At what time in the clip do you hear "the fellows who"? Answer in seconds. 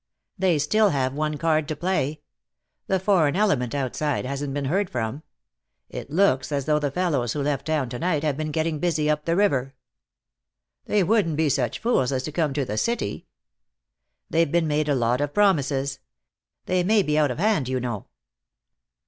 6.79-7.43